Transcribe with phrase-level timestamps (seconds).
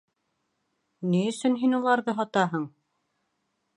[1.11, 2.67] Ни өсөн һин уларҙы һатаһың?